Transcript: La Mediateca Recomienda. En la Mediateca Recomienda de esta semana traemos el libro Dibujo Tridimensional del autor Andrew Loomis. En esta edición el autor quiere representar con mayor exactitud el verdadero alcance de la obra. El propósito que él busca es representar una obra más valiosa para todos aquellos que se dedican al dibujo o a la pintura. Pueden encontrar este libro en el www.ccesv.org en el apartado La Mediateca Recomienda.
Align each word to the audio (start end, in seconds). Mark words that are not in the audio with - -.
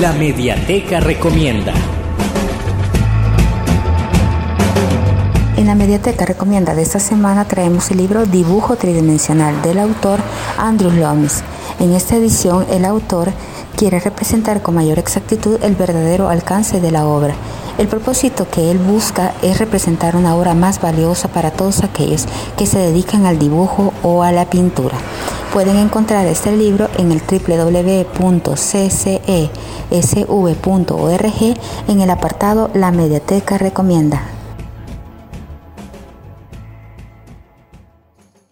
La 0.00 0.12
Mediateca 0.12 0.98
Recomienda. 0.98 1.72
En 5.56 5.68
la 5.68 5.76
Mediateca 5.76 6.26
Recomienda 6.26 6.74
de 6.74 6.82
esta 6.82 6.98
semana 6.98 7.44
traemos 7.44 7.92
el 7.92 7.98
libro 7.98 8.26
Dibujo 8.26 8.74
Tridimensional 8.74 9.62
del 9.62 9.78
autor 9.78 10.18
Andrew 10.58 10.90
Loomis. 10.90 11.44
En 11.78 11.92
esta 11.92 12.16
edición 12.16 12.66
el 12.72 12.84
autor 12.84 13.30
quiere 13.76 14.00
representar 14.00 14.62
con 14.62 14.74
mayor 14.74 14.98
exactitud 14.98 15.62
el 15.62 15.76
verdadero 15.76 16.28
alcance 16.28 16.80
de 16.80 16.90
la 16.90 17.06
obra. 17.06 17.36
El 17.78 17.86
propósito 17.86 18.48
que 18.50 18.72
él 18.72 18.78
busca 18.78 19.32
es 19.42 19.58
representar 19.60 20.16
una 20.16 20.34
obra 20.34 20.54
más 20.54 20.80
valiosa 20.80 21.28
para 21.28 21.52
todos 21.52 21.84
aquellos 21.84 22.26
que 22.58 22.66
se 22.66 22.78
dedican 22.78 23.26
al 23.26 23.38
dibujo 23.38 23.92
o 24.02 24.24
a 24.24 24.32
la 24.32 24.50
pintura. 24.50 24.96
Pueden 25.54 25.76
encontrar 25.76 26.26
este 26.26 26.50
libro 26.50 26.88
en 26.98 27.12
el 27.12 27.22
www.ccesv.org 27.22 28.08
en 31.86 32.00
el 32.00 32.10
apartado 32.10 32.70
La 32.74 32.90
Mediateca 32.90 33.56
Recomienda. 33.56 34.33